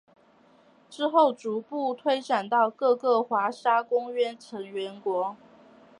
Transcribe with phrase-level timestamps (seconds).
[0.89, 5.37] 之后逐步推展到各个华沙公约成员国。